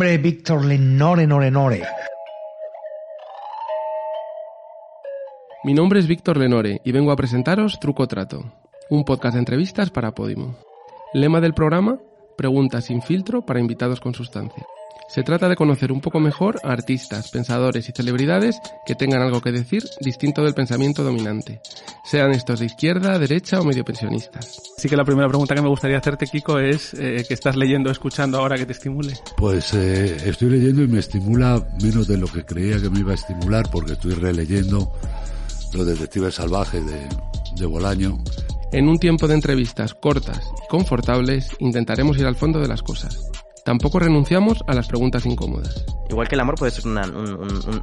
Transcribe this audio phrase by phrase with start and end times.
[0.00, 1.82] Víctor Lenore Nore Nore.
[5.62, 8.50] Mi nombre es Víctor Lenore y vengo a presentaros Truco Trato,
[8.88, 10.56] un podcast de entrevistas para Podimo.
[11.12, 11.98] Lema del programa,
[12.38, 14.64] preguntas sin filtro para invitados con sustancia.
[15.08, 19.42] Se trata de conocer un poco mejor a artistas, pensadores y celebridades que tengan algo
[19.42, 21.60] que decir distinto del pensamiento dominante,
[22.04, 24.69] sean estos de izquierda, derecha o medio pensionistas.
[24.80, 27.90] Así que la primera pregunta que me gustaría hacerte, Kiko, es eh, ¿qué estás leyendo,
[27.90, 29.12] escuchando ahora que te estimule?
[29.36, 33.12] Pues eh, estoy leyendo y me estimula menos de lo que creía que me iba
[33.12, 34.90] a estimular porque estoy releyendo
[35.74, 36.98] Los Detectives Salvajes de,
[37.56, 38.24] de Bolaño.
[38.72, 43.30] En un tiempo de entrevistas cortas y confortables, intentaremos ir al fondo de las cosas
[43.64, 45.84] Tampoco renunciamos a las preguntas incómodas.
[46.08, 46.98] Igual que el amor puede ser un,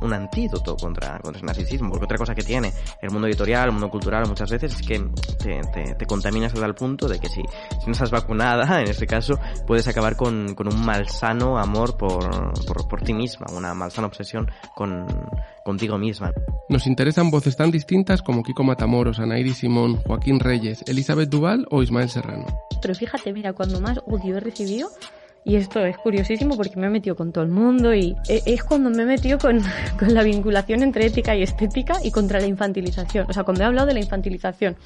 [0.00, 3.72] un, antídoto contra, contra el narcisismo, porque otra cosa que tiene el mundo editorial, el
[3.72, 4.98] mundo cultural muchas veces es que
[5.38, 8.88] te, te, te contaminas hasta el punto de que si, si, no estás vacunada, en
[8.88, 13.74] este caso, puedes acabar con, con un malsano amor por, por, por ti misma, una
[13.74, 15.06] malsana obsesión con,
[15.62, 16.32] contigo misma.
[16.70, 21.82] Nos interesan voces tan distintas como Kiko Matamoros, Anairi Simón, Joaquín Reyes, Elizabeth Duval o
[21.82, 22.46] Ismael Serrano.
[22.80, 24.88] Pero fíjate, mira, cuando más odio he recibido
[25.44, 28.64] y esto es curiosísimo porque me he metido con todo el mundo y e, es
[28.64, 29.60] cuando me he metido con,
[29.98, 33.26] con, la vinculación entre ética y estética y contra la infantilización.
[33.28, 34.76] O sea, cuando he hablado de la infantilización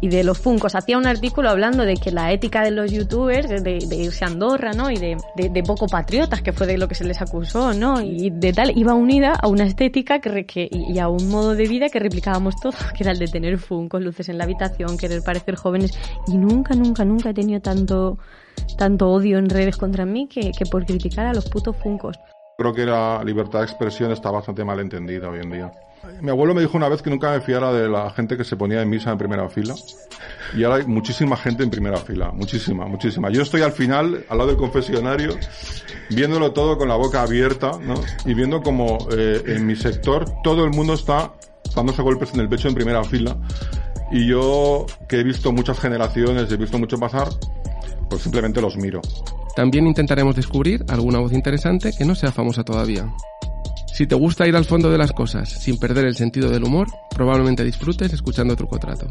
[0.00, 3.48] y de los funcos, hacía un artículo hablando de que la ética de los youtubers,
[3.50, 4.90] de, de irse a Andorra, ¿no?
[4.90, 8.00] Y de, de, poco patriotas, que fue de lo que se les acusó, ¿no?
[8.00, 11.68] Y de tal, iba unida a una estética que, que, y a un modo de
[11.68, 15.22] vida que replicábamos todos, que era el de tener funcos, luces en la habitación, querer
[15.22, 15.92] parecer jóvenes.
[16.26, 18.18] Y nunca, nunca, nunca he tenido tanto
[18.76, 22.18] tanto odio en redes contra mí que, que por criticar a los putos funcos.
[22.58, 25.72] Creo que la libertad de expresión está bastante mal entendida hoy en día.
[26.20, 28.56] Mi abuelo me dijo una vez que nunca me fiara de la gente que se
[28.56, 29.74] ponía en misa en primera fila.
[30.54, 32.32] Y ahora hay muchísima gente en primera fila.
[32.32, 33.30] Muchísima, muchísima.
[33.30, 35.36] Yo estoy al final, al lado del confesionario,
[36.10, 37.94] viéndolo todo con la boca abierta, ¿no?
[38.24, 41.32] Y viendo como eh, en mi sector todo el mundo está
[41.74, 43.36] dándose golpes en el pecho en primera fila.
[44.10, 47.28] Y yo, que he visto muchas generaciones, he visto mucho pasar,
[48.12, 49.00] pues simplemente los miro.
[49.56, 53.10] También intentaremos descubrir alguna voz interesante que no sea famosa todavía.
[53.94, 56.88] Si te gusta ir al fondo de las cosas sin perder el sentido del humor,
[57.14, 59.06] probablemente disfrutes escuchando Truco Trato.